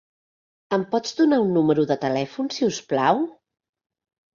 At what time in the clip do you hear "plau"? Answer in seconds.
2.95-3.27